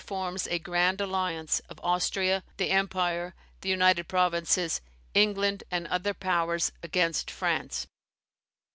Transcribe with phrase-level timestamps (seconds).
[0.03, 4.81] forms a "Grand Alliance" of Austria, the Empire, the United Provinces,
[5.13, 7.85] England, and other powers, against France.